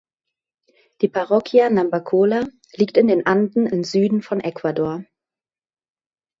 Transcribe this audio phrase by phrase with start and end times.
[1.01, 5.05] Die Parroquia Nambacola liegt in den Anden im Süden von Ecuador.